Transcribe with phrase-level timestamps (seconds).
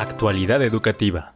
[0.00, 1.34] Actualidad Educativa.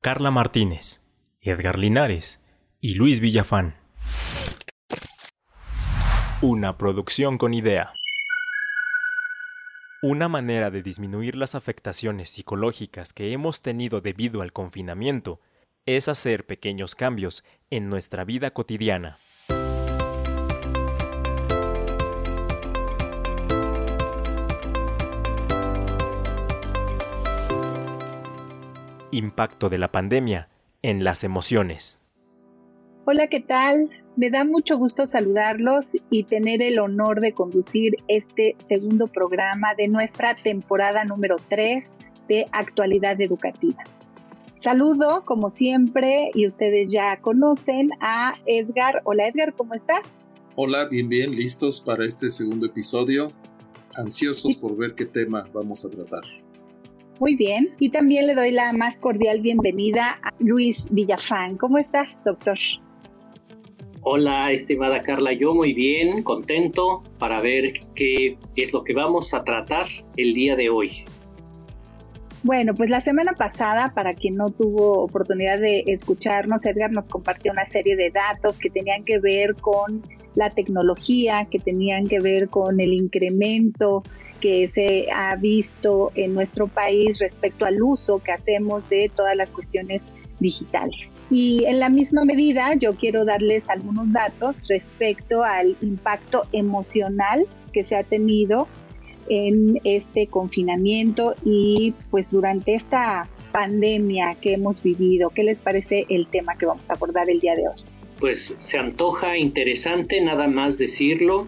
[0.00, 1.02] Carla Martínez,
[1.42, 2.40] Edgar Linares
[2.80, 3.76] y Luis Villafán.
[6.40, 7.92] Una producción con idea.
[10.00, 15.42] Una manera de disminuir las afectaciones psicológicas que hemos tenido debido al confinamiento
[15.84, 19.18] es hacer pequeños cambios en nuestra vida cotidiana.
[29.18, 30.48] Impacto de la pandemia
[30.80, 32.02] en las emociones.
[33.04, 33.90] Hola, ¿qué tal?
[34.16, 39.88] Me da mucho gusto saludarlos y tener el honor de conducir este segundo programa de
[39.88, 41.94] nuestra temporada número 3
[42.28, 43.82] de Actualidad Educativa.
[44.58, 49.02] Saludo, como siempre, y ustedes ya conocen a Edgar.
[49.04, 50.16] Hola Edgar, ¿cómo estás?
[50.54, 53.32] Hola, bien, bien, listos para este segundo episodio.
[53.96, 56.22] Ansiosos por ver qué tema vamos a tratar.
[57.20, 57.70] Muy bien.
[57.80, 61.56] Y también le doy la más cordial bienvenida a Luis Villafán.
[61.56, 62.58] ¿Cómo estás, doctor?
[64.02, 69.42] Hola, estimada Carla, yo muy bien, contento para ver qué es lo que vamos a
[69.42, 70.90] tratar el día de hoy.
[72.44, 77.50] Bueno, pues la semana pasada, para quien no tuvo oportunidad de escucharnos, Edgar nos compartió
[77.50, 80.02] una serie de datos que tenían que ver con
[80.36, 84.04] la tecnología, que tenían que ver con el incremento
[84.40, 89.52] que se ha visto en nuestro país respecto al uso que hacemos de todas las
[89.52, 90.04] cuestiones
[90.40, 91.16] digitales.
[91.30, 97.84] Y en la misma medida yo quiero darles algunos datos respecto al impacto emocional que
[97.84, 98.68] se ha tenido
[99.28, 105.30] en este confinamiento y pues durante esta pandemia que hemos vivido.
[105.30, 107.84] ¿Qué les parece el tema que vamos a abordar el día de hoy?
[108.18, 111.46] Pues se antoja interesante nada más decirlo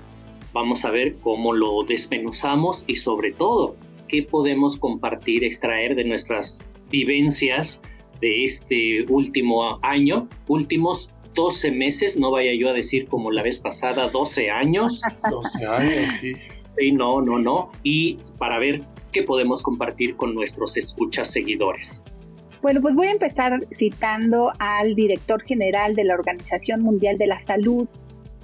[0.53, 3.77] Vamos a ver cómo lo desmenuzamos y sobre todo
[4.09, 7.83] qué podemos compartir, extraer de nuestras vivencias
[8.21, 13.59] de este último año, últimos 12 meses, no vaya yo a decir como la vez
[13.59, 15.03] pasada, 12 años.
[15.31, 16.35] 12 años, sí.
[16.79, 17.71] Sí, no, no, no.
[17.83, 18.83] Y para ver
[19.13, 22.03] qué podemos compartir con nuestros escuchas seguidores.
[22.63, 27.41] Bueno, pues voy a empezar citando al director general de la Organización Mundial de la
[27.41, 27.89] Salud,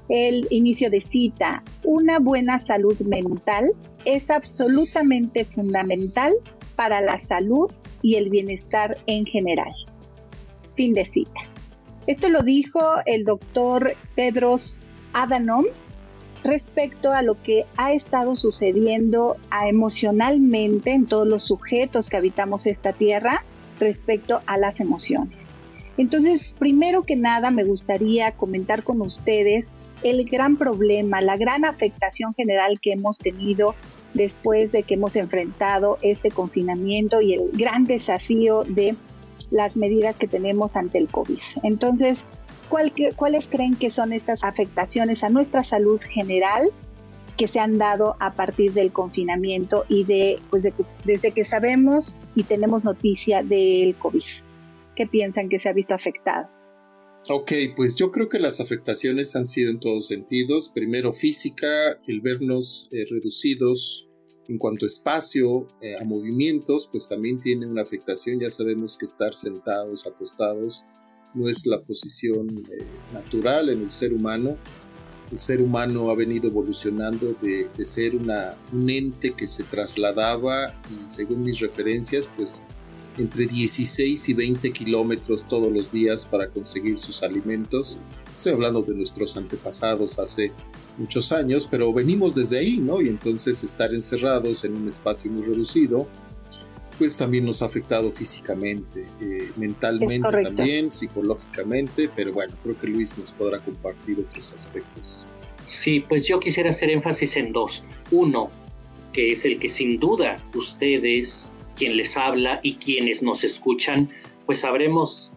[0.09, 3.73] el inicio de cita, una buena salud mental
[4.05, 6.33] es absolutamente fundamental
[6.77, 7.71] para la salud
[8.03, 9.73] y el bienestar en general.
[10.75, 11.41] Fin de cita.
[12.07, 15.65] Esto lo dijo el doctor Pedros Adanom
[16.45, 19.37] respecto a lo que ha estado sucediendo
[19.69, 23.45] emocionalmente en todos los sujetos que habitamos esta tierra
[23.81, 25.57] respecto a las emociones.
[25.99, 29.71] Entonces, primero que nada, me gustaría comentar con ustedes
[30.11, 33.75] el gran problema, la gran afectación general que hemos tenido
[34.15, 38.97] después de que hemos enfrentado este confinamiento y el gran desafío de
[39.51, 41.41] las medidas que tenemos ante el COVID.
[41.63, 42.25] Entonces,
[42.69, 46.71] ¿cuáles creen que son estas afectaciones a nuestra salud general
[47.37, 50.65] que se han dado a partir del confinamiento y de, pues
[51.05, 54.25] desde que sabemos y tenemos noticia del COVID?
[54.95, 56.56] ¿Qué piensan que se ha visto afectado?
[57.29, 60.71] Ok, pues yo creo que las afectaciones han sido en todos sentidos.
[60.73, 64.09] Primero física, el vernos eh, reducidos
[64.47, 68.39] en cuanto a espacio, eh, a movimientos, pues también tiene una afectación.
[68.39, 70.85] Ya sabemos que estar sentados, acostados,
[71.35, 74.57] no es la posición eh, natural en el ser humano.
[75.33, 80.81] El ser humano ha venido evolucionando de, de ser una, un ente que se trasladaba
[80.91, 82.63] y según mis referencias, pues
[83.19, 87.99] entre 16 y 20 kilómetros todos los días para conseguir sus alimentos.
[88.35, 90.53] Estoy hablando de nuestros antepasados hace
[90.99, 93.01] muchos años, pero venimos desde ahí, ¿no?
[93.01, 96.07] Y entonces estar encerrados en un espacio muy reducido,
[96.99, 103.17] pues también nos ha afectado físicamente, eh, mentalmente también, psicológicamente, pero bueno, creo que Luis
[103.19, 105.27] nos podrá compartir otros aspectos.
[105.67, 107.85] Sí, pues yo quisiera hacer énfasis en dos.
[108.11, 108.51] Uno,
[109.13, 114.11] que es el que sin duda ustedes quien les habla y quienes nos escuchan,
[114.47, 115.35] pues habremos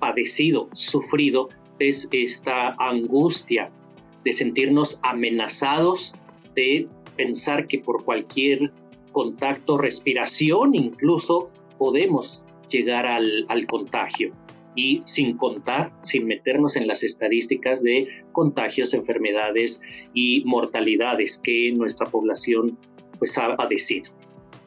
[0.00, 1.48] padecido, sufrido
[1.78, 3.70] es esta angustia
[4.24, 6.14] de sentirnos amenazados,
[6.54, 8.72] de pensar que por cualquier
[9.12, 14.32] contacto, respiración, incluso podemos llegar al, al contagio
[14.74, 19.82] y sin contar, sin meternos en las estadísticas de contagios, enfermedades
[20.14, 22.78] y mortalidades que nuestra población
[23.18, 24.10] pues ha padecido.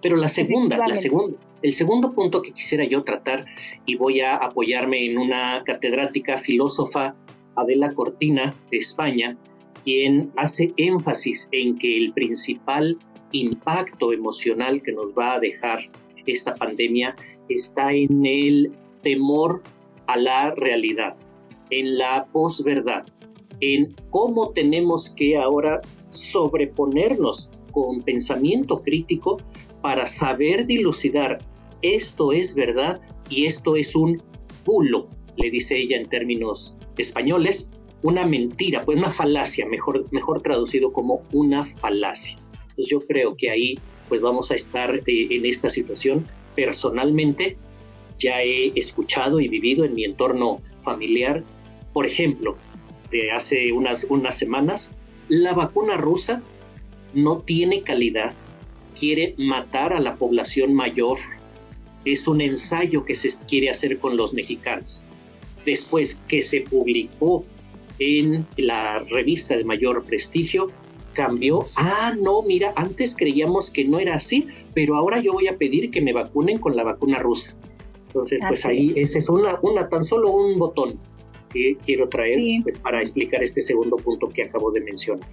[0.05, 3.47] Pero la segunda, la segunda, el segundo punto que quisiera yo tratar,
[3.87, 7.15] y voy a apoyarme en una catedrática filósofa,
[7.55, 9.35] Adela Cortina, de España,
[9.83, 12.99] quien hace énfasis en que el principal
[13.31, 15.79] impacto emocional que nos va a dejar
[16.27, 17.15] esta pandemia
[17.49, 19.63] está en el temor
[20.05, 21.17] a la realidad,
[21.71, 23.07] en la posverdad,
[23.59, 29.37] en cómo tenemos que ahora sobreponernos con pensamiento crítico
[29.85, 31.37] para saber dilucidar
[31.83, 32.99] esto es verdad
[33.29, 34.19] y esto es un
[34.65, 37.69] bulo, le dice ella en términos españoles,
[38.01, 42.35] una mentira, pues una falacia, mejor, mejor traducido como una falacia.
[42.61, 43.77] Entonces yo creo que ahí
[44.09, 46.25] pues vamos a estar eh, en esta situación.
[46.55, 47.55] Personalmente
[48.17, 51.43] ya he escuchado y vivido en mi entorno familiar,
[51.93, 52.57] por ejemplo,
[53.11, 54.95] de hace unas, unas semanas,
[55.29, 56.41] la vacuna rusa
[57.13, 58.33] no tiene calidad,
[58.97, 61.17] quiere matar a la población mayor,
[62.05, 65.05] es un ensayo que se quiere hacer con los mexicanos.
[65.65, 67.43] Después que se publicó
[67.99, 70.71] en la revista de mayor prestigio,
[71.13, 71.63] cambió.
[71.77, 75.89] Ah, no, mira, antes creíamos que no era así, pero ahora yo voy a pedir
[75.89, 77.57] que me vacunen con la vacuna rusa.
[78.07, 80.99] Entonces, pues ahí ese es una, una, tan solo un botón
[81.51, 85.27] que quiero traer pues, para explicar este segundo punto que acabo de mencionar.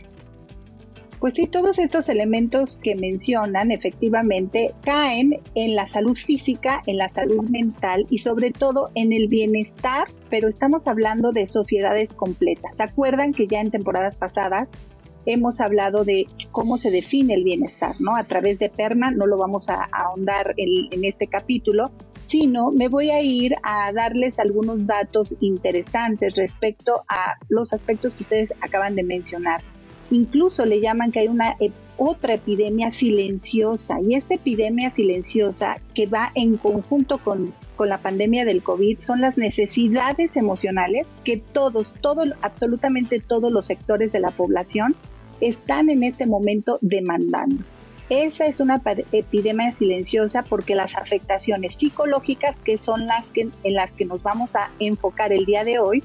[1.23, 7.09] Pues sí, todos estos elementos que mencionan efectivamente caen en la salud física, en la
[7.09, 12.79] salud mental y sobre todo en el bienestar, pero estamos hablando de sociedades completas.
[12.79, 14.73] ¿Se acuerdan que ya en temporadas pasadas
[15.25, 18.17] hemos hablado de cómo se define el bienestar, ¿no?
[18.17, 21.93] A través de PERMA, no lo vamos a, ahondar en este capítulo,
[22.25, 28.25] sino me voy a ir a darles algunos datos interesantes respecto a los aspectos que
[28.25, 29.61] ustedes acaban de mencionar.
[30.13, 31.57] Incluso le llaman que hay una
[31.97, 38.45] otra epidemia silenciosa y esta epidemia silenciosa que va en conjunto con, con la pandemia
[38.45, 44.33] del COVID son las necesidades emocionales que todos, todos, absolutamente todos los sectores de la
[44.33, 44.95] población
[45.41, 47.65] están en este momento demandando.
[48.11, 48.83] Esa es una
[49.13, 54.57] epidemia silenciosa porque las afectaciones psicológicas, que son las que, en las que nos vamos
[54.57, 56.05] a enfocar el día de hoy,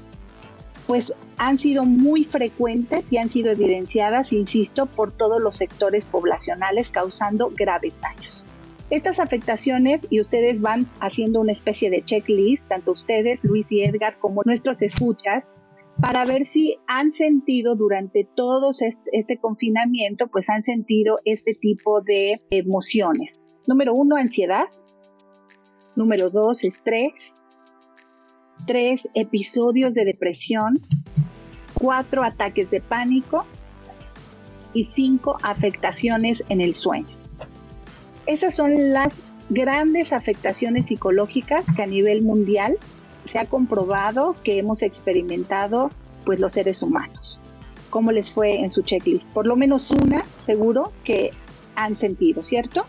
[0.88, 6.90] pues han sido muy frecuentes y han sido evidenciadas, insisto, por todos los sectores poblacionales
[6.90, 8.46] causando graves daños.
[8.88, 14.18] Estas afectaciones, y ustedes van haciendo una especie de checklist, tanto ustedes, Luis y Edgar,
[14.18, 15.44] como nuestros escuchas,
[16.00, 22.40] para ver si han sentido durante todo este, confinamiento, pues han sentido este tipo de
[22.48, 23.38] emociones.
[23.66, 24.68] Número uno, ansiedad.
[25.96, 27.37] Número dos, estrés
[28.68, 30.78] tres episodios de depresión,
[31.74, 33.46] cuatro ataques de pánico
[34.74, 37.08] y cinco afectaciones en el sueño.
[38.26, 42.76] Esas son las grandes afectaciones psicológicas que a nivel mundial
[43.24, 45.90] se ha comprobado que hemos experimentado
[46.26, 47.40] pues los seres humanos.
[47.88, 49.30] ¿Cómo les fue en su checklist?
[49.30, 51.30] Por lo menos una, seguro, que
[51.74, 52.84] han sentido, ¿cierto?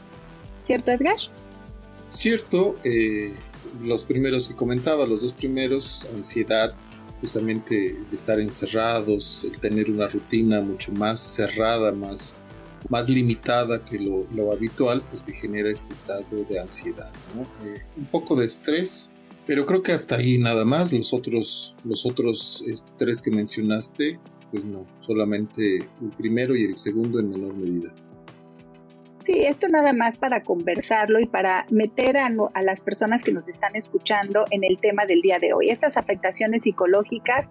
[0.62, 1.16] ¿Cierto, Edgar?
[2.10, 3.34] Cierto, eh,
[3.84, 6.74] los primeros que comentaba, los dos primeros, ansiedad,
[7.22, 12.38] justamente estar encerrados, el tener una rutina mucho más cerrada, más,
[12.88, 17.12] más limitada que lo, lo habitual, pues te genera este estado de ansiedad,
[17.66, 19.12] eh, un poco de estrés,
[19.46, 24.20] pero creo que hasta ahí nada más, los otros, los otros este, tres que mencionaste,
[24.52, 27.94] pues no, solamente el primero y el segundo en menor medida.
[29.26, 32.30] Sí, esto nada más para conversarlo y para meter a,
[32.62, 35.70] las personas que nos están escuchando en el tema del día de hoy.
[35.70, 37.48] Estas afectaciones psicológicas,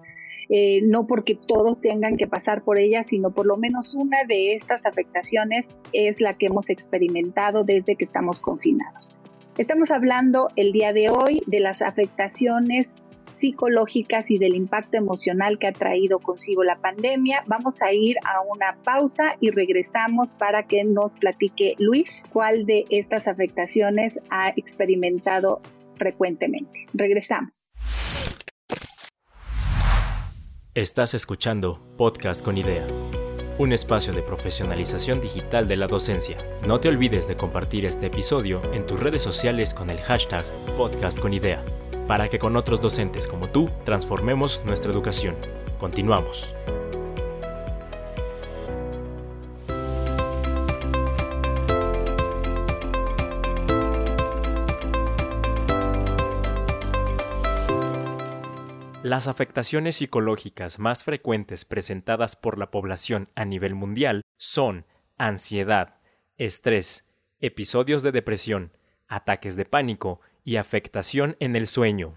[0.49, 4.55] eh, no porque todos tengan que pasar por ellas, sino por lo menos una de
[4.55, 9.15] estas afectaciones es la que hemos experimentado desde que estamos confinados.
[9.59, 12.93] Estamos hablando el día de hoy de las afectaciones
[13.39, 17.45] psicológicas y del impacto emocional que ha traído consigo la pandemia.
[17.47, 22.87] Vamos a ir a una pausa y regresamos para que nos platique Luis cuál de
[22.91, 25.61] estas afectaciones ha experimentado
[25.97, 26.87] frecuentemente.
[26.93, 27.77] Regresamos.
[30.75, 32.87] Estás escuchando Podcast con Idea,
[33.59, 36.39] un espacio de profesionalización digital de la docencia.
[36.67, 40.45] No te olvides de compartir este episodio en tus redes sociales con el hashtag
[40.77, 41.65] Podcast con Idea
[42.09, 45.37] para que con otros docentes como tú transformemos nuestra educación.
[45.79, 46.57] Continuamos.
[59.03, 64.87] Las afectaciones psicológicas más frecuentes presentadas por la población a nivel mundial son
[65.19, 66.01] ansiedad,
[66.37, 67.07] estrés,
[67.41, 68.73] episodios de depresión,
[69.09, 72.15] ataques de pánico y afectación en el sueño.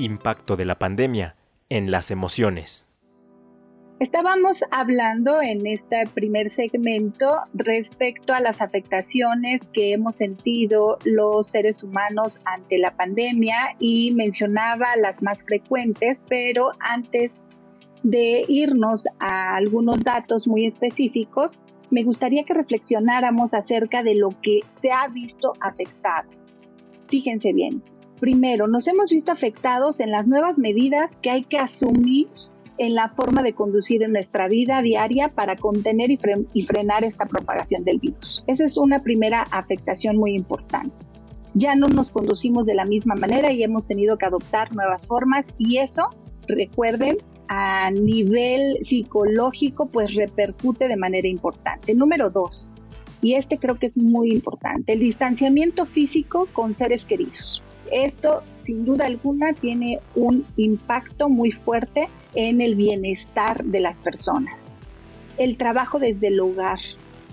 [0.00, 1.36] Impacto de la pandemia
[1.68, 2.90] en las emociones.
[4.00, 11.84] Estábamos hablando en este primer segmento respecto a las afectaciones que hemos sentido los seres
[11.84, 17.44] humanos ante la pandemia y mencionaba las más frecuentes, pero antes
[18.04, 24.60] de irnos a algunos datos muy específicos, me gustaría que reflexionáramos acerca de lo que
[24.70, 26.28] se ha visto afectado.
[27.08, 27.82] Fíjense bien,
[28.20, 32.28] primero, nos hemos visto afectados en las nuevas medidas que hay que asumir
[32.78, 37.84] en la forma de conducir en nuestra vida diaria para contener y, frenar esta propagación
[37.84, 38.44] del virus.
[38.46, 40.94] Esa es una primera afectación muy importante.
[41.54, 45.54] Ya no nos conducimos de la misma manera y hemos tenido que adoptar nuevas formas
[45.56, 46.08] y eso,
[46.48, 51.94] recuerden, a nivel psicológico pues repercute de manera importante.
[51.94, 52.70] Número dos,
[53.20, 57.62] y este creo que es muy importante, el distanciamiento físico con seres queridos.
[57.90, 64.68] Esto, sin duda alguna, tiene un impacto muy fuerte en el bienestar de las personas.
[65.36, 66.78] El trabajo desde el hogar,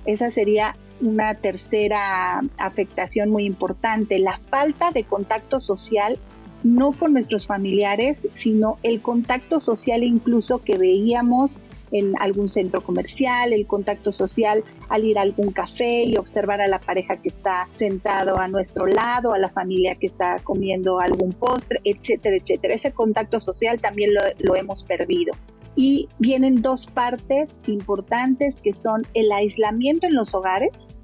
[0.05, 4.19] esa sería una tercera afectación muy importante.
[4.19, 6.19] La falta de contacto social
[6.63, 11.59] no con nuestros familiares, sino el contacto social incluso que veíamos
[11.91, 16.67] en algún centro comercial, el contacto social al ir a algún café y observar a
[16.67, 21.33] la pareja que está sentado a nuestro lado, a la familia que está comiendo algún
[21.33, 22.73] postre, etcétera, etcétera.
[22.73, 25.33] Ese contacto social también lo, lo hemos perdido.
[25.75, 30.95] Y vienen dos partes importantes que son el aislamiento en los hogares,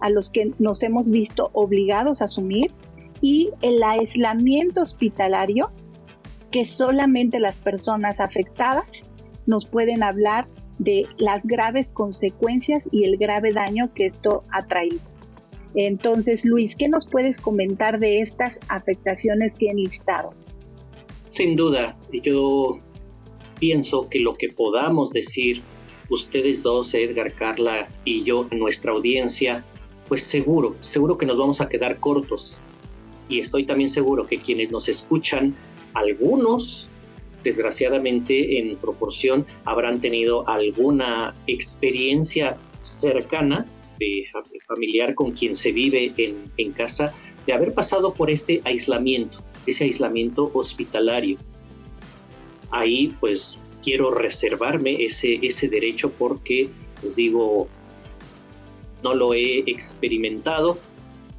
[0.00, 2.72] a los que nos hemos visto obligados a asumir,
[3.20, 5.70] y el aislamiento hospitalario,
[6.50, 9.04] que solamente las personas afectadas
[9.46, 15.00] nos pueden hablar de las graves consecuencias y el grave daño que esto ha traído.
[15.74, 20.32] Entonces, Luis, ¿qué nos puedes comentar de estas afectaciones que he listado?
[21.30, 22.78] Sin duda, yo
[23.60, 25.62] pienso que lo que podamos decir,
[26.08, 29.64] ustedes dos, Edgar, Carla y yo, nuestra audiencia,
[30.08, 32.60] pues seguro, seguro que nos vamos a quedar cortos.
[33.28, 35.54] Y estoy también seguro que quienes nos escuchan,
[35.94, 36.90] algunos
[37.42, 43.66] desgraciadamente en proporción habrán tenido alguna experiencia cercana
[43.98, 44.24] de
[44.66, 47.14] familiar con quien se vive en, en casa,
[47.46, 51.38] de haber pasado por este aislamiento, ese aislamiento hospitalario.
[52.70, 56.68] Ahí pues quiero reservarme ese, ese derecho porque,
[57.02, 57.68] les digo,
[59.04, 60.78] no lo he experimentado,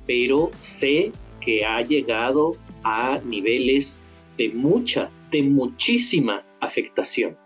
[0.05, 1.11] pero sé
[1.47, 4.03] que ha llegado a niveles
[4.37, 7.37] de mucha de muchísima afectación.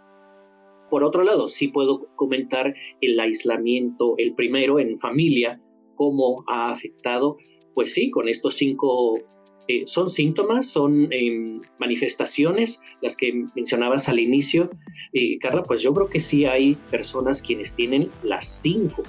[0.90, 5.62] Por otro lado, sí puedo comentar el aislamiento, el primero en familia,
[5.94, 7.38] cómo ha afectado,
[7.76, 9.20] pues sí, con estos cinco,
[9.68, 14.72] eh, son síntomas, son em, manifestaciones, las que mencionabas al inicio.
[15.14, 19.04] Eh, Carla, pues yo creo que sí hay personas quienes tienen las cinco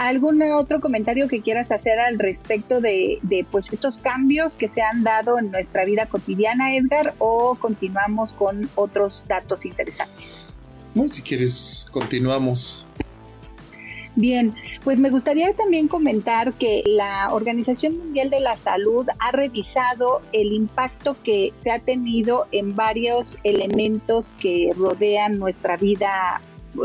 [0.00, 5.04] ¿Algún otro comentario que quieras hacer al respecto de, pues estos cambios que se han
[5.04, 10.46] dado en nuestra vida cotidiana, Edgar, o continuamos con otros datos interesantes?
[10.94, 12.86] No, si quieres, continuamos.
[14.16, 14.54] Bien,
[14.84, 20.54] pues me gustaría también comentar que la Organización Mundial de la Salud ha revisado el
[20.54, 26.40] impacto que se ha tenido en varios elementos que rodean nuestra vida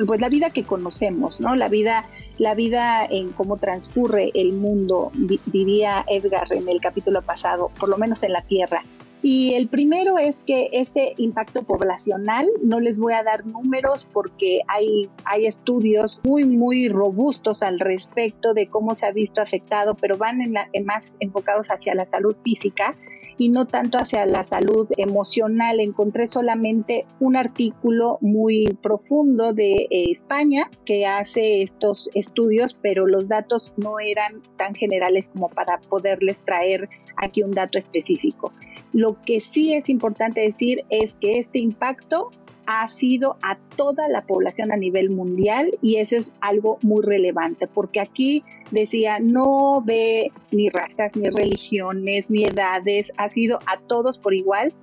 [0.05, 1.55] pues la vida que conocemos, ¿no?
[1.55, 2.05] La vida,
[2.37, 5.11] la vida en cómo transcurre el mundo,
[5.45, 8.83] diría Edgar en el capítulo pasado, por lo menos en la Tierra.
[9.21, 14.61] Y el primero es que este impacto poblacional, no les voy a dar números porque
[14.67, 20.17] hay, hay estudios muy, muy robustos al respecto de cómo se ha visto afectado, pero
[20.17, 22.95] van en más enfocados hacia la salud física
[23.37, 25.79] y no tanto hacia la salud emocional.
[25.79, 33.27] Encontré solamente un artículo muy profundo de eh, España que hace estos estudios, pero los
[33.27, 38.51] datos no eran tan generales como para poderles traer aquí un dato específico.
[38.93, 42.31] Lo que sí es importante decir es que este impacto
[42.65, 47.67] ha sido a toda la población a nivel mundial y eso es algo muy relevante
[47.67, 54.19] porque aquí decía no ve ni razas, ni religiones, ni edades, ha sido a todos
[54.19, 54.73] por igual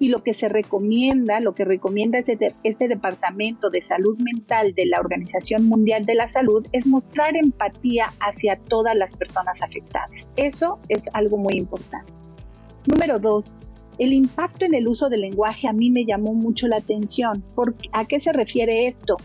[0.00, 4.86] y lo que se recomienda, lo que recomienda este, este Departamento de Salud Mental de
[4.86, 10.30] la Organización Mundial de la Salud es mostrar empatía hacia todas las personas afectadas.
[10.36, 12.10] Eso es algo muy importante.
[12.86, 13.58] Número dos,
[13.98, 17.44] el impacto en el uso del lenguaje a mí me llamó mucho la atención.
[17.92, 19.18] ¿A qué se refiere esto?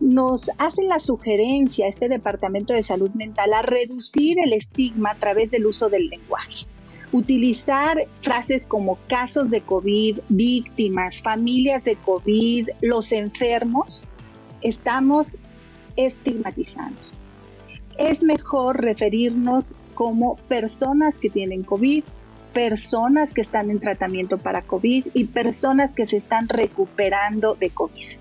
[0.00, 5.50] Nos hace la sugerencia este Departamento de Salud Mental a reducir el estigma a través
[5.50, 6.66] del uso del lenguaje.
[7.12, 14.06] utilizar frases como casos de COVID, víctimas, familias de COVID, los enfermos,
[14.62, 15.36] estamos
[15.96, 17.00] estigmatizando.
[17.98, 22.04] Es mejor referirnos como personas que tienen COVID,
[22.54, 28.19] personas que están en tratamiento para COVID y personas que se están recuperando de COVID.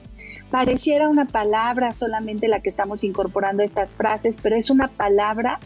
[0.52, 5.60] Pareciera una palabra solamente la que estamos incorporando estas frases, pero es una palabra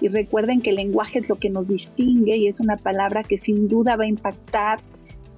[0.00, 3.36] y recuerden que el lenguaje es lo que nos distingue y es una palabra que
[3.36, 4.80] sin duda va a impactar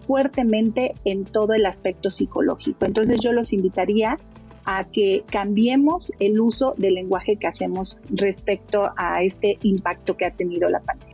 [0.07, 2.85] fuertemente en todo el aspecto psicológico.
[2.85, 4.19] Entonces yo los invitaría
[4.65, 10.31] a que cambiemos el uso del lenguaje que hacemos respecto a este impacto que ha
[10.31, 11.12] tenido la pandemia.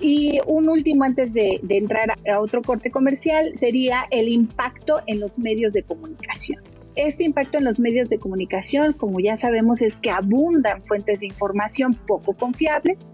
[0.00, 5.38] Y un último antes de, entrar a otro corte comercial sería el impacto en los
[5.38, 6.62] medios de comunicación.
[6.94, 11.26] Este impacto en los medios de comunicación, como ya sabemos, es que abundan fuentes de
[11.26, 13.10] información poco confiables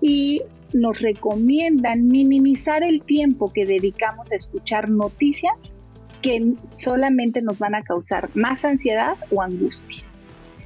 [0.00, 0.42] y
[0.72, 5.82] nos recomiendan minimizar el tiempo que dedicamos a escuchar noticias
[6.22, 10.04] que solamente nos van a causar más ansiedad o angustia.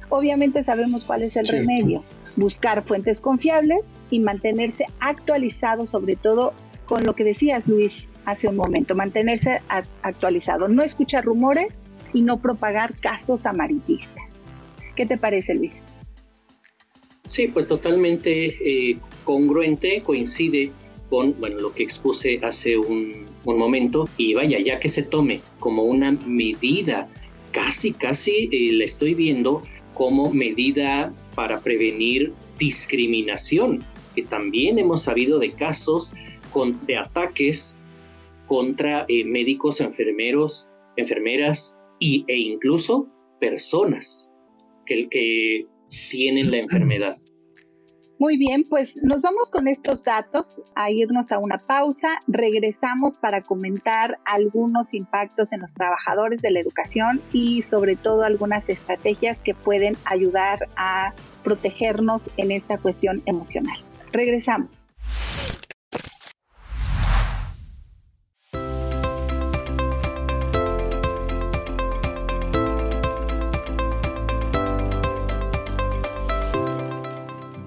[0.09, 2.03] Obviamente sabemos cuál es el remedio,
[2.35, 3.79] buscar fuentes confiables
[4.13, 6.53] y mantenerse actualizado sobre todo
[6.85, 9.63] con lo que decías Luis hace un momento, mantenerse
[10.03, 14.31] actualizado, no escuchar rumores y no propagar casos amarillistas.
[14.95, 15.81] ¿Qué te parece Luis?
[17.25, 20.71] Sí, pues totalmente eh, congruente, coincide
[21.09, 25.41] con bueno, lo que expuse hace un, un, momento y vaya, ya que se tome
[25.57, 27.09] como una medida,
[27.51, 29.63] casi, casi eh, la estoy viendo
[29.95, 33.83] como medida para prevenir discriminación,
[34.15, 36.13] que también hemos sabido de casos
[36.85, 37.79] de ataques
[38.47, 43.07] contra eh, médicos, enfermeros, enfermeras y, e incluso
[43.39, 44.33] personas
[44.85, 45.65] que, que
[46.11, 47.17] tienen la enfermedad.
[48.19, 52.19] Muy bien, pues nos vamos con estos datos a irnos a una pausa.
[52.27, 58.69] Regresamos para comentar algunos impactos en los trabajadores de la educación y sobre todo algunas
[58.69, 63.77] estrategias que pueden ayudar a protegernos en esta cuestión emocional.
[64.13, 64.89] Regresamos.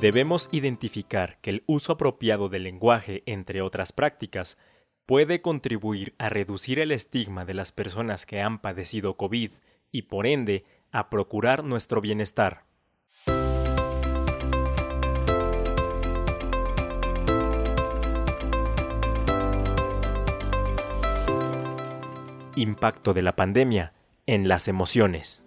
[0.01, 4.57] Debemos identificar que el uso apropiado del lenguaje, entre otras prácticas,
[5.05, 9.51] puede contribuir a reducir el estigma de las personas que han padecido COVID
[9.91, 12.66] y, por ende, a procurar nuestro bienestar.
[22.57, 23.93] Impacto de la pandemia
[24.27, 25.47] en las emociones.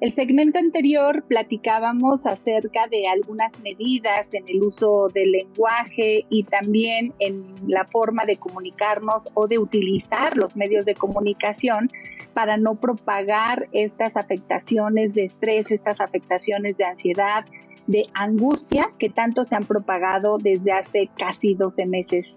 [0.00, 7.14] El segmento anterior platicábamos acerca de algunas medidas en el uso del lenguaje y también
[7.18, 11.90] en la forma de comunicarnos o de utilizar los medios de comunicación
[12.34, 17.46] para no propagar estas afectaciones de estrés, estas afectaciones de ansiedad,
[17.86, 22.36] de angustia que tanto se han propagado desde hace casi 12 meses,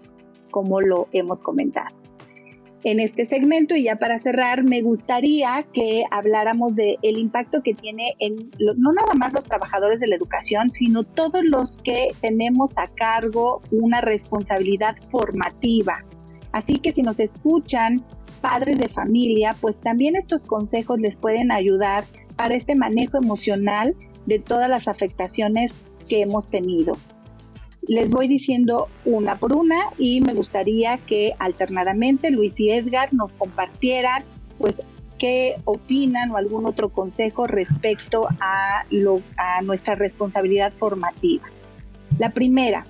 [0.52, 2.07] como lo hemos comentado
[2.84, 7.74] en este segmento y ya para cerrar me gustaría que habláramos de el impacto que
[7.74, 12.78] tiene en no nada más los trabajadores de la educación, sino todos los que tenemos
[12.78, 16.06] a cargo una responsabilidad formativa.
[16.52, 18.06] Así que si nos escuchan
[18.42, 23.96] padres de familia, pues también estos consejos les pueden ayudar para este manejo emocional
[24.28, 25.74] de todas las afectaciones
[26.08, 26.94] que hemos tenido
[27.88, 33.34] les voy diciendo una por una y me gustaría que alternadamente Luis y Edgar nos
[33.34, 34.24] compartieran
[34.58, 34.82] pues
[35.18, 38.84] qué opinan o algún otro consejo respecto a,
[39.38, 41.46] a nuestra responsabilidad formativa.
[42.20, 42.86] La primera,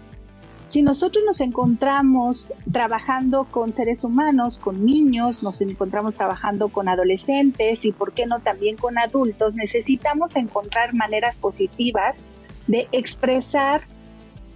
[0.68, 7.86] si nosotros nos encontramos trabajando con seres humanos, con niños, nos encontramos trabajando con adolescentes
[7.86, 9.56] y, ¿por qué no, también con adultos?
[9.56, 12.26] Necesitamos encontrar maneras positivas
[12.68, 13.82] de expresar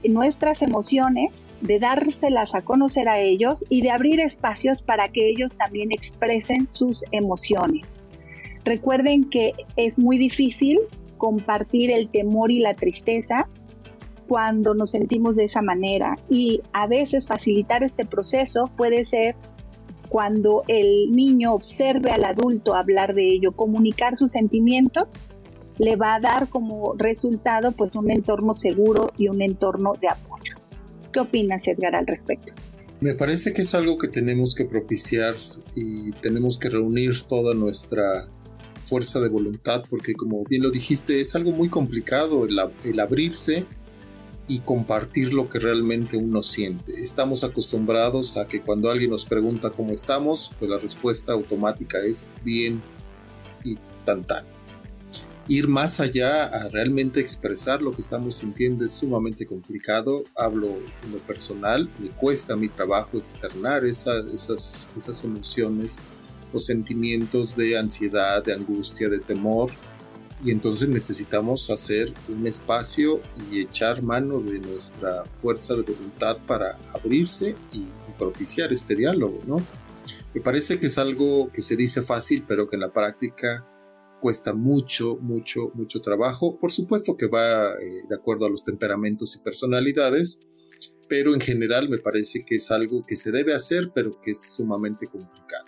[0.09, 5.57] nuestras emociones, de dárselas a conocer a ellos y de abrir espacios para que ellos
[5.57, 8.03] también expresen sus emociones.
[8.63, 10.79] Recuerden que es muy difícil
[11.17, 13.47] compartir el temor y la tristeza
[14.27, 19.35] cuando nos sentimos de esa manera y a veces facilitar este proceso puede ser
[20.09, 25.25] cuando el niño observe al adulto hablar de ello, comunicar sus sentimientos
[25.77, 30.55] le va a dar como resultado pues un entorno seguro y un entorno de apoyo.
[31.12, 32.53] ¿Qué opinas Edgar al respecto?
[33.01, 35.36] Me parece que es algo que tenemos que propiciar
[35.75, 38.29] y tenemos que reunir toda nuestra
[38.84, 43.65] fuerza de voluntad porque como bien lo dijiste es algo muy complicado el, abrirse
[44.47, 46.93] y compartir lo que realmente uno siente.
[46.93, 52.29] Estamos acostumbrados a que cuando alguien nos pregunta cómo estamos, pues la respuesta automática es
[52.43, 52.81] bien
[53.63, 54.45] y tan tan.
[55.47, 60.23] Ir más allá a realmente expresar lo que estamos sintiendo es sumamente complicado.
[60.36, 60.67] Hablo
[61.04, 65.99] en lo personal, me cuesta mi trabajo externar esas, esas emociones
[66.54, 69.71] o sentimientos de ansiedad, de angustia, de temor
[70.43, 76.77] y entonces necesitamos hacer un espacio y echar mano de nuestra fuerza de voluntad para
[76.93, 77.86] abrirse y
[78.17, 79.58] propiciar este diálogo, ¿no?
[80.34, 83.65] Me parece que es algo que se dice fácil, pero que en la práctica
[84.21, 86.57] cuesta mucho, mucho, mucho trabajo.
[86.57, 90.47] Por supuesto que va eh, de acuerdo a los temperamentos y personalidades,
[91.10, 94.55] pero en general me parece que es algo que se debe hacer, pero que es
[94.55, 95.65] sumamente complicado.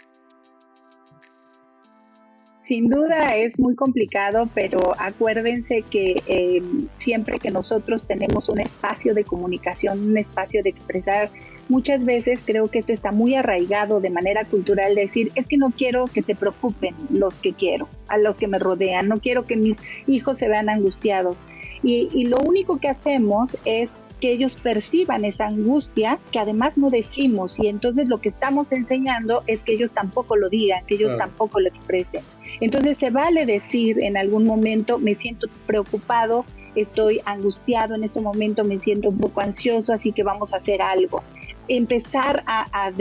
[2.63, 6.61] Sin duda es muy complicado, pero acuérdense que eh,
[6.95, 11.29] siempre que nosotros tenemos un espacio de comunicación, un espacio de expresar,
[11.73, 15.71] muchas veces creo que esto está muy arraigado de manera cultural, decir, es que no
[15.71, 19.57] quiero que se preocupen los que quiero, a los que me rodean, no quiero que
[19.57, 21.43] mis hijos se vean angustiados.
[21.81, 26.91] Y, y lo único que hacemos es que ellos perciban esa angustia que además no
[26.91, 31.17] decimos y entonces lo que estamos enseñando es que ellos tampoco lo digan, que ellos
[31.17, 32.21] tampoco lo expresen.
[32.61, 38.63] Entonces se vale decir en algún momento me siento preocupado, estoy angustiado en este momento,
[38.63, 41.23] me siento un poco ansioso, así que vamos a hacer algo.
[41.67, 42.91] Empezar a, a,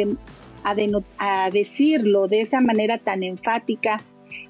[1.18, 4.05] a decirlo de esa manera tan enfática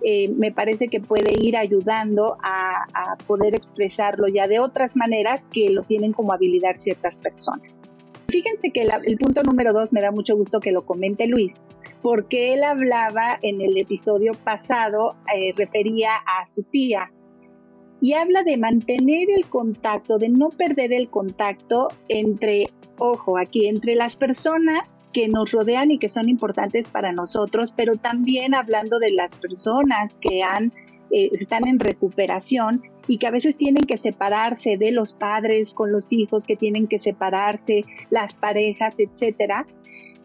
[0.05, 2.87] eh, me parece que puede ir ayudando a,
[3.27, 7.71] poder expresarlo ya de otras maneras que lo tienen como habilidad ciertas personas.
[8.29, 11.53] Fíjense que el punto número dos me da mucho gusto que lo comente Luis,
[12.01, 17.13] porque él hablaba en el episodio pasado, eh, refería a su tía,
[18.01, 22.71] y habla de mantener el contacto, de no perder el contacto entre,
[23.03, 27.97] ojo, aquí, entre las personas que nos rodean y que son importantes para nosotros, pero
[27.97, 30.73] también hablando de las personas que han,
[31.11, 35.91] eh, están en recuperación y que a veces tienen que separarse de los padres con
[35.91, 39.67] los hijos, que tienen que separarse las parejas, etcétera,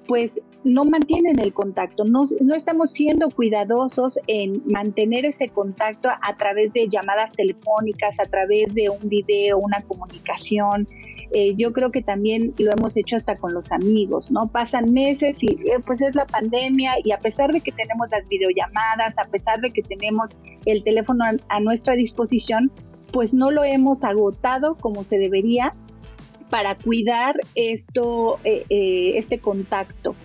[0.07, 6.37] pues no mantienen el contacto, no, no, estamos siendo cuidadosos en mantener ese contacto a
[6.37, 10.87] través de llamadas telefónicas, a través de un video, una comunicación,
[11.31, 14.47] eh, yo creo que también lo hemos hecho hasta con los amigos, ¿no?
[14.47, 18.27] Pasan meses y eh, pues es la pandemia y a pesar de que tenemos las
[18.27, 22.71] videollamadas, a pesar de que tenemos el teléfono a, nuestra disposición,
[23.11, 25.73] pues no lo hemos agotado como se debería
[26.49, 28.65] para cuidar esto, eh,
[29.15, 30.15] este contacto.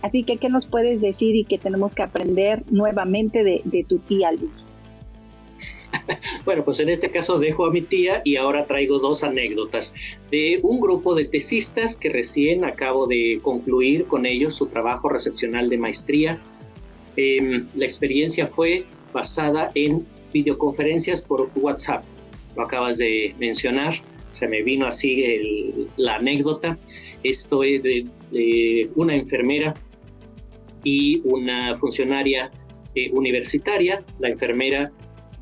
[0.00, 4.32] así que, ¿qué nos puedes decir y que tenemos que aprender nuevamente de, tu tía,
[4.32, 4.50] Luis?
[6.44, 9.94] bueno, pues en este caso dejo a mi tía y ahora traigo dos anécdotas
[10.30, 15.68] de un grupo de tesistas que recién acabo de concluir con ellos su trabajo recepcional
[15.68, 16.40] de maestría.
[17.16, 22.04] Em, la experiencia fue basada en videoconferencias por WhatsApp.
[22.56, 23.94] Lo acabas de mencionar,
[24.32, 26.78] se me vino así la anécdota.
[27.22, 29.74] Esto es de, una enfermera
[30.84, 32.50] y una funcionaria
[32.94, 34.04] eh, universitaria.
[34.18, 34.92] La enfermera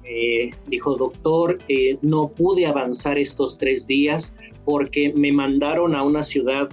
[0.04, 6.24] eh, dijo, doctor, eh, no pude avanzar estos tres días porque me mandaron a una
[6.24, 6.68] ciudad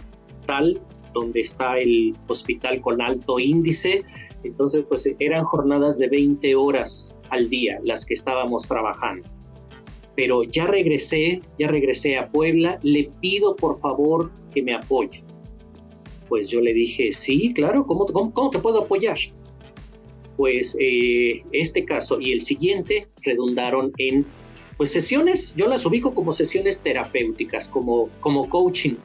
[0.46, 0.82] tal
[1.14, 4.04] donde está el hospital con alto índice.
[4.44, 9.35] Entonces, pues eran jornadas de 20 horas al día las que estábamos trabajando.
[10.16, 15.24] Pero ya regresé, ya regresé a Puebla, le pido por favor que me apoye.
[16.30, 19.18] Pues yo le dije, sí, claro, ¿cómo, cómo te puedo apoyar?
[20.38, 24.26] pues eh, este caso y el siguiente redundaron en
[24.78, 28.96] pues sesiones, yo las ubico como sesiones terapéuticas, como, como coaching.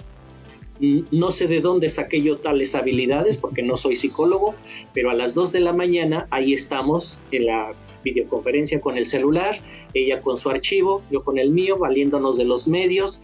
[0.80, 4.56] No sé de dónde saqué yo tales habilidades porque no soy psicólogo,
[4.94, 9.56] pero a las 2 de la mañana ahí estamos en la videoconferencia con el celular,
[9.94, 13.22] ella con su archivo, yo con el mío, valiéndonos de los medios,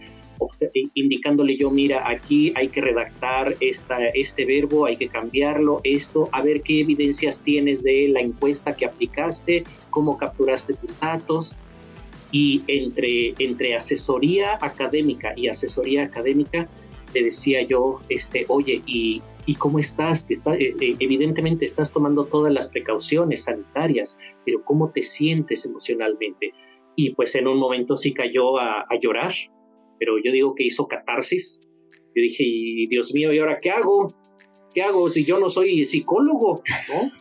[0.93, 6.41] indicándole yo, mira, aquí hay que redactar esta, este verbo, hay que cambiarlo, esto, a
[6.41, 11.57] ver qué evidencias tienes de la encuesta que aplicaste, cómo capturaste tus datos.
[12.29, 16.67] Y entre, entre asesoría académica y asesoría académica,
[17.13, 20.27] le decía yo, este, oye, ¿y, ¿y cómo estás?
[20.27, 25.65] Te está, eh, eh, evidentemente estás tomando todas las precauciones sanitarias, pero ¿cómo te sientes
[25.65, 26.51] emocionalmente?
[26.95, 29.31] Y pues en un momento sí cayó a, a llorar,
[29.99, 31.63] pero yo digo que hizo catarsis.
[31.91, 32.43] Yo dije,
[32.89, 34.13] Dios mío, ¿y ahora qué hago?
[34.73, 36.61] ¿Qué hago si yo no soy psicólogo?
[36.89, 37.11] ¿No?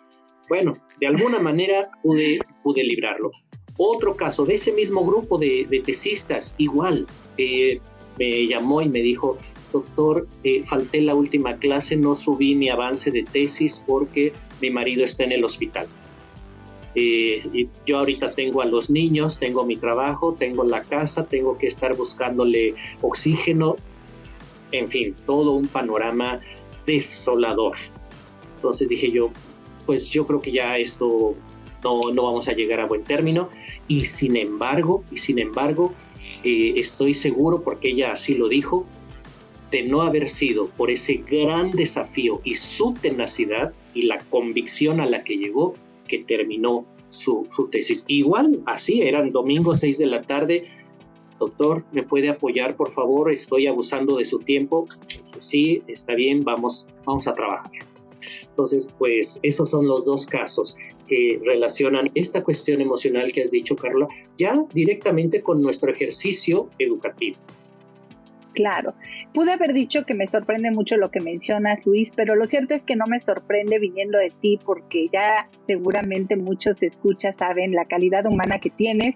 [0.48, 3.30] Bueno, de alguna manera pude, pude librarlo.
[3.78, 7.80] Otro caso de ese mismo grupo de, de tesistas, igual, eh,
[8.18, 9.38] me llamó y me dijo,
[9.72, 15.04] doctor, eh, falté la última clase, no subí mi avance de tesis porque mi marido
[15.04, 15.86] está en el hospital.
[16.94, 21.58] Eh, y yo ahorita tengo a los niños, tengo mi trabajo, tengo la casa, tengo
[21.58, 23.76] que estar buscándole oxígeno,
[24.72, 26.40] en fin, todo un panorama
[26.86, 27.76] desolador.
[28.56, 29.30] Entonces dije yo,
[29.84, 31.34] pues yo creo que ya esto
[31.84, 33.50] no, no vamos a llegar a buen término
[33.88, 35.92] y sin embargo, y sin embargo,
[36.44, 38.86] eh, estoy seguro, porque ella así lo dijo,
[39.70, 45.06] de no haber sido por ese gran desafío y su tenacidad y la convicción a
[45.06, 45.74] la que llegó
[46.06, 48.04] que terminó su, su tesis.
[48.08, 50.68] Igual, así, eran domingos 6 de la tarde.
[51.38, 53.30] Doctor, ¿me puede apoyar, por favor?
[53.30, 54.86] Estoy abusando de su tiempo.
[55.38, 57.70] Sí, está bien, vamos, vamos a trabajar.
[58.48, 63.76] Entonces, pues esos son los dos casos que relacionan esta cuestión emocional que has dicho,
[63.76, 67.36] Carla, ya directamente con nuestro ejercicio educativo.
[68.56, 68.94] Claro,
[69.34, 72.86] pude haber dicho que me sorprende mucho lo que mencionas, Luis, pero lo cierto es
[72.86, 78.24] que no me sorprende viniendo de ti porque ya seguramente muchos escuchas saben la calidad
[78.24, 79.14] humana que tienes,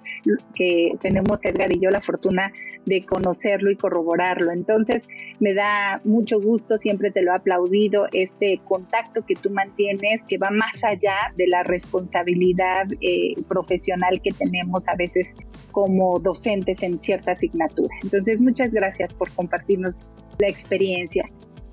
[0.55, 2.53] que tenemos Edgar y yo la fortuna
[2.87, 4.53] de conocerlo y corroborarlo.
[4.53, 5.03] Entonces,
[5.39, 10.39] me da mucho gusto, siempre te lo he aplaudido, este contacto que tú mantienes, que
[10.39, 15.35] va más allá de la responsabilidad eh, profesional que tenemos a veces
[15.73, 17.95] como docentes en cierta asignatura.
[18.03, 19.95] Entonces, muchas gracias por compartirnos
[20.39, 21.25] la experiencia.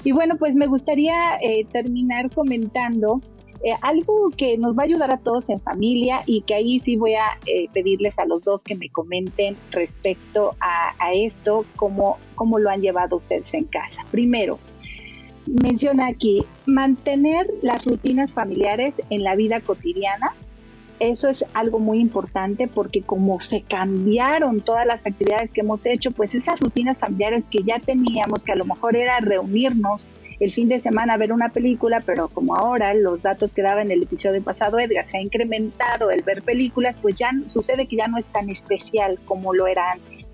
[0.03, 3.21] Y bueno, pues me gustaría eh, terminar comentando
[3.63, 6.95] eh, algo que nos va a ayudar a todos en familia y que ahí sí
[6.95, 12.17] voy a eh, pedirles a los dos que me comenten respecto a, a esto, cómo,
[12.35, 14.05] cómo lo han llevado ustedes en casa.
[14.11, 14.59] Primero,
[15.47, 20.35] menciona aquí mantener las rutinas familiares en la vida cotidiana
[20.99, 26.11] eso es algo muy importante porque como se cambiaron todas las actividades que hemos hecho,
[26.11, 30.07] pues esas rutinas familiares que ya teníamos, que a lo mejor era reunirnos
[30.39, 33.81] el fin de semana a ver una película, pero como ahora los datos que daba
[33.81, 37.97] en el episodio pasado Edgar se ha incrementado el ver películas, pues ya sucede que
[37.97, 40.29] ya no es tan especial como lo era antes.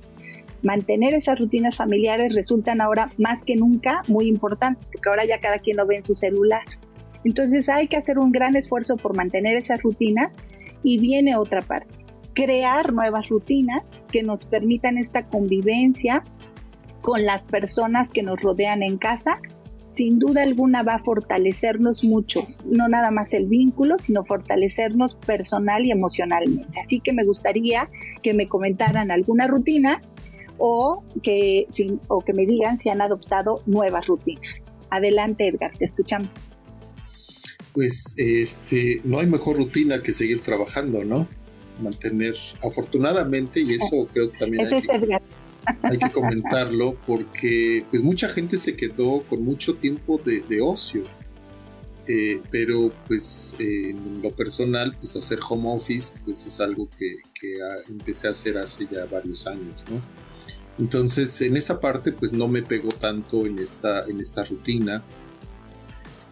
[0.62, 5.60] Mantener esas rutinas familiares resultan ahora más que nunca muy importantes, porque ahora ya cada
[5.60, 6.64] quien lo ve en su celular.
[7.24, 10.38] Entonces hay que hacer un gran esfuerzo por mantener esas rutinas
[10.84, 11.94] y viene otra parte,
[12.34, 16.24] crear nuevas rutinas que nos permitan esta convivencia
[17.02, 19.40] con las personas que nos rodean en casa.
[19.88, 25.86] Sin duda alguna va a fortalecernos mucho, no nada más el vínculo, sino fortalecernos personal
[25.86, 26.80] y emocionalmente.
[26.84, 27.90] Así que me gustaría
[28.24, 30.02] que me comentaran alguna rutina
[30.58, 31.68] o que,
[32.08, 34.80] o que me digan si han adoptado nuevas rutinas.
[34.90, 36.53] Adelante, Edgar, te escuchamos
[37.74, 41.28] pues este, no hay mejor rutina que seguir trabajando, ¿no?
[41.82, 44.68] Mantener, afortunadamente, y eso creo que también
[45.82, 51.04] hay que, comentarlo, porque pues mucha gente se quedó con mucho tiempo de, ocio.
[52.06, 57.58] Eh, pero pues en lo personal, pues hacer home office, pues es algo que, que
[57.90, 60.02] empecé a hacer hace ya varios años, ¿no?
[60.80, 65.04] Entonces, en esa parte, pues no me pegó tanto en esta, en esta rutina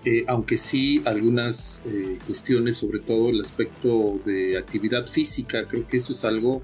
[0.03, 5.97] eh, aunque sí algunas eh, cuestiones, sobre todo el aspecto de actividad física, creo que
[5.97, 6.63] eso es algo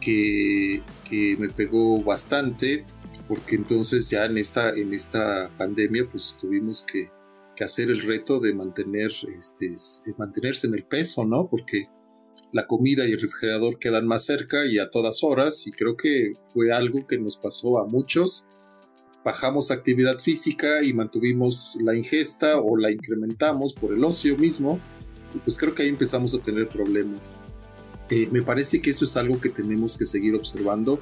[0.00, 0.82] que,
[1.38, 2.84] me pegó bastante,
[3.28, 7.08] porque entonces ya en esta, en esta pandemia pues tuvimos que,
[7.62, 9.74] hacer el reto de mantener, este,
[10.16, 11.46] mantenerse en el peso, ¿no?
[11.46, 11.82] Porque
[12.52, 16.32] la comida y el refrigerador quedan más cerca y a todas horas, y creo que
[16.54, 18.46] fue algo que nos pasó a muchos
[19.24, 24.80] bajamos actividad física y mantuvimos la ingesta o la incrementamos por el ocio mismo,
[25.44, 27.36] pues creo que ahí empezamos a tener problemas.
[28.08, 31.00] Eh, me parece que eso es algo que tenemos que seguir observando.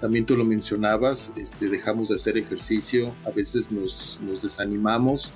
[0.00, 5.32] También tú lo mencionabas, este, dejamos de hacer ejercicio, a veces nos, nos desanimamos,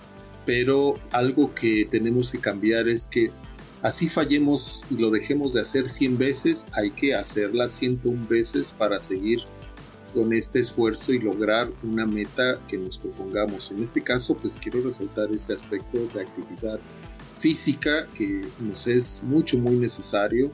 [0.46, 3.30] pero algo que tenemos que cambiar es que
[3.82, 8.98] así fallemos y lo dejemos de hacer 100 veces, hay que hacerla 101 veces para
[9.00, 9.40] seguir
[10.14, 13.72] con este esfuerzo y lograr una meta que nos propongamos.
[13.72, 16.78] En este caso, pues quiero resaltar este aspecto de actividad
[17.36, 20.52] física que nos es mucho, muy necesario.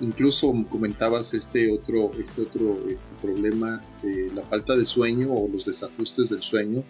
[0.00, 5.66] Incluso comentabas este otro, este otro este problema de la falta de sueño o los
[5.66, 6.82] desajustes del sueño.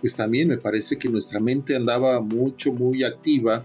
[0.00, 3.64] Pues también me parece que nuestra mente andaba mucho, muy activa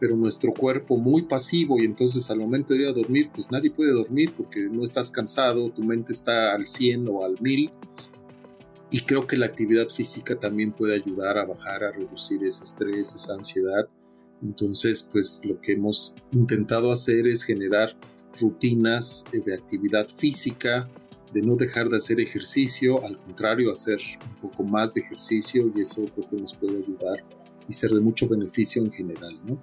[0.00, 3.70] pero nuestro cuerpo muy pasivo y entonces al momento de ir a dormir, pues nadie
[3.70, 7.70] puede dormir porque no estás cansado, tu mente está al 100 o al 1000
[8.90, 13.14] y creo que la actividad física también puede ayudar a bajar, a reducir ese estrés,
[13.14, 13.88] esa ansiedad.
[14.42, 17.94] Entonces, pues lo que hemos intentado hacer es generar
[18.40, 20.88] rutinas de actividad física
[21.32, 25.82] de no dejar de hacer ejercicio, al contrario, hacer un poco más de ejercicio y
[25.82, 27.24] eso creo que nos puede ayudar
[27.68, 29.60] y ser de mucho beneficio en general, ¿no?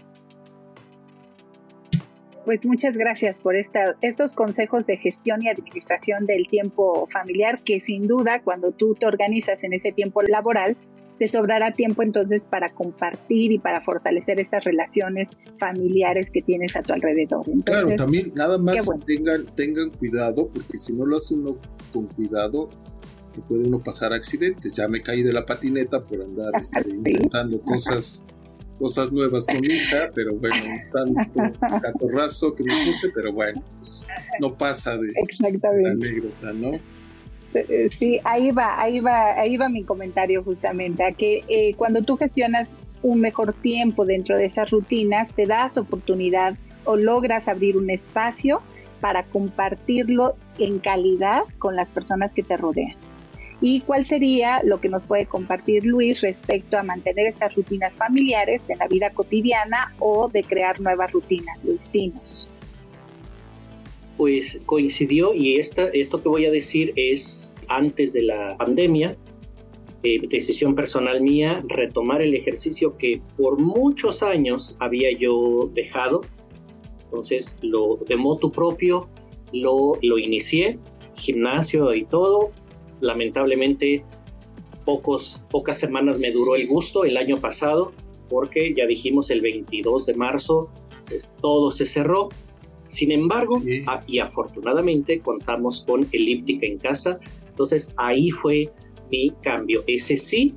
[2.47, 7.81] Pues muchas gracias por esta, estos consejos de gestión y administración del tiempo familiar que
[7.81, 10.77] sin duda cuando tú te organizas en ese tiempo laboral,
[11.19, 16.83] te sobrará tiempo entonces para compartir y para fortalecer estas relaciones familiares que tienes a
[16.83, 17.45] tu alrededor.
[17.65, 21.57] claro, también nada más tengan, tengan cuidado, porque si no lo hace uno
[21.91, 22.69] con cuidado,
[23.49, 24.71] puede uno pasar accidentes.
[24.71, 28.25] Ya me caí de la patineta por andar este, intentando cosas
[28.77, 30.55] cosas nuevas con mi hija, pero bueno,
[30.91, 34.07] tanto catorrazo que me puse, pero bueno, pues
[34.39, 36.71] no pasa de la anécdota, ¿no?
[37.53, 42.03] Eh, sí, ahí va, ahí va, ahí va mi comentario justamente, a que eh, cuando
[42.03, 47.77] tú gestionas un mejor tiempo dentro de esas rutinas, te das oportunidad o logras abrir
[47.77, 48.61] un espacio
[49.01, 52.95] para compartirlo en calidad con las personas que te rodean.
[53.59, 58.61] ¿Y cuál sería lo que nos puede compartir Luis respecto a mantener estas rutinas familiares
[58.67, 62.49] en la vida cotidiana o de crear nuevas rutinas, Luis Pinos?
[64.17, 69.15] pues coincidió y esta, esto que voy a decir es antes de la pandemia,
[70.03, 76.21] eh, decisión personal mía, retomar el ejercicio que por muchos años había yo dejado.
[77.05, 79.07] Entonces, lo de moto propio
[79.53, 80.79] lo, lo inicié,
[81.15, 82.51] gimnasio y todo.
[83.01, 84.03] Lamentablemente,
[84.85, 87.93] pocos, pocas semanas me duró el gusto el año pasado,
[88.29, 90.69] porque ya dijimos el 22 de marzo,
[91.07, 92.29] pues todo se cerró
[92.87, 93.61] sin embargo,
[94.07, 98.71] y afortunadamente contamos con elíptica en casa, entonces ahí fue
[99.11, 99.83] mi cambio.
[99.87, 100.55] Ese sí,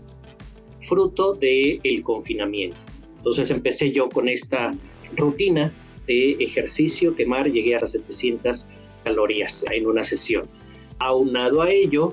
[0.80, 2.78] fruto del el confinamiento.
[3.16, 4.74] Entonces empecé yo con esta
[5.16, 5.72] rutina
[6.06, 8.68] de ejercicio, quemar, llegué a 700
[9.02, 10.48] calorías en una sesión.
[11.00, 12.12] Aunado a ello,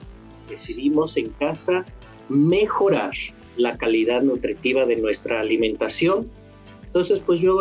[0.50, 1.86] decidimos en casa
[2.30, 3.14] mejorar
[3.58, 6.30] la calidad nutritiva de nuestra alimentación.
[6.86, 7.60] Entonces, pues yo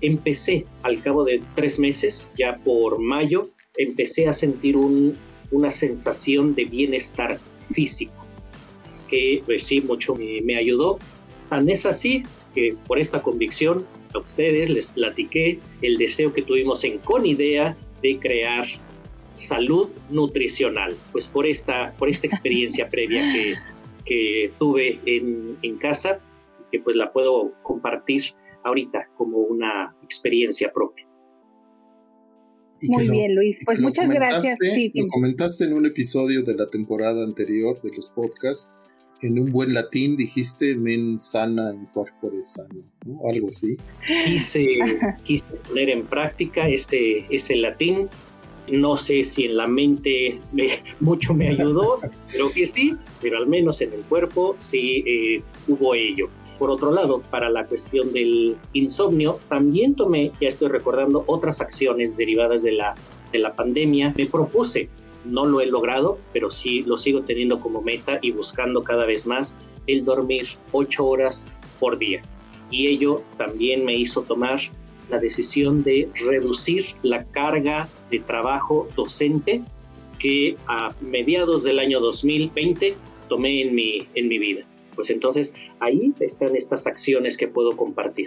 [0.00, 6.64] empecé al cabo de tres meses, ya por mayo, empecé a sentir una sensación de
[6.64, 7.38] bienestar
[7.72, 8.26] físico,
[9.08, 10.98] que pues sí, mucho me, ayudó.
[11.48, 12.22] Tan es así
[12.54, 18.18] que por esta convicción a ustedes les platiqué el deseo que tuvimos en Conidea de
[18.18, 18.66] crear
[19.38, 23.54] salud nutricional, pues por esta, por esta experiencia previa que,
[24.04, 26.20] que tuve en, en casa,
[26.70, 28.22] que pues la puedo compartir
[28.64, 31.08] ahorita como una experiencia propia.
[32.82, 33.60] Muy bien, Luis.
[33.64, 34.56] Pues muchas gracias.
[34.94, 38.72] lo comentaste en un episodio de la temporada anterior de los podcasts.
[39.20, 43.28] En un buen latín dijiste men sana in corpore sano, ¿no?
[43.28, 43.76] Algo así.
[44.24, 44.64] Quise,
[45.24, 48.08] quise poner en práctica este, este latín.
[48.70, 50.40] No sé si en la mente
[51.00, 52.00] mucho me ayudó,
[52.30, 56.28] creo que sí, pero al menos en el cuerpo sí eh, hubo ello.
[56.58, 62.16] Por otro lado, para la cuestión del insomnio, también tomé, ya estoy recordando, otras acciones
[62.16, 62.94] derivadas de la,
[63.32, 64.12] de la pandemia.
[64.16, 64.88] Me propuse,
[65.24, 69.26] no lo he logrado, pero sí lo sigo teniendo como meta y buscando cada vez
[69.26, 72.22] más el dormir ocho horas por día.
[72.70, 74.60] Y ello también me hizo tomar
[75.08, 79.62] la decisión de reducir la carga de trabajo docente
[80.18, 82.96] que a mediados del año 2020
[83.28, 84.68] tomé en mi, en mi vida
[84.98, 88.26] pues entonces ahí están estas acciones que puedo compartir.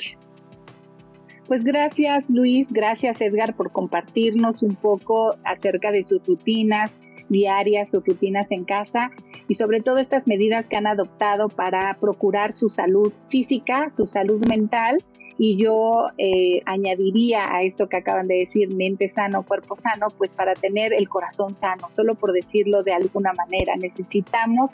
[1.46, 8.06] Pues gracias Luis, gracias Edgar por compartirnos un poco acerca de sus rutinas diarias, sus
[8.06, 9.12] rutinas en casa
[9.50, 14.42] y sobre todo estas medidas que han adoptado para procurar su salud física, su salud
[14.48, 15.04] mental
[15.44, 20.36] y yo eh, añadiría a esto que acaban de decir, mente sano, cuerpo sano, pues
[20.36, 23.76] para tener el corazón sano, solo por decirlo de alguna manera.
[23.76, 24.74] Necesitamos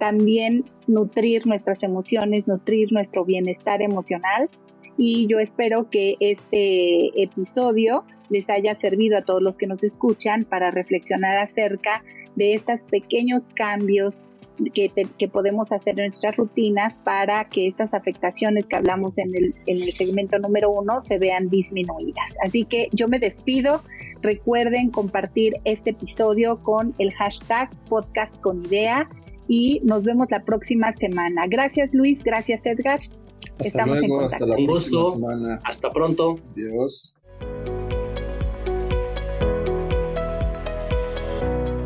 [0.00, 4.50] también nutrir nuestras emociones, nutrir nuestro bienestar emocional.
[4.98, 10.44] Y yo espero que este episodio les haya servido a todos los que nos escuchan
[10.44, 12.02] para reflexionar acerca
[12.34, 14.24] de estos pequeños cambios
[14.74, 19.82] que, podemos hacer en nuestras rutinas para que estas afectaciones que hablamos en el, en
[19.82, 22.34] el segmento número uno se vean disminuidas.
[22.44, 23.82] Así que yo me despido.
[24.22, 29.08] Recuerden compartir este episodio con el hashtag podcast con idea
[29.48, 31.46] y nos vemos la próxima semana.
[31.48, 33.00] Gracias Luis, gracias Edgar.
[33.52, 35.60] Hasta Estamos luego, hasta la próxima semana.
[35.64, 36.38] Hasta pronto.
[36.52, 37.16] Adiós.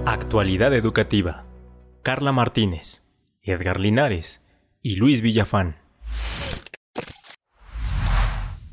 [0.07, 1.45] Actualidad educativa.
[2.05, 3.03] Carla Martínez,
[3.41, 4.43] Edgar Linares
[4.83, 5.79] y Luis Villafán.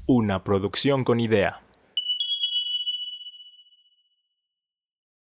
[0.06, 1.62] Una producción con idea.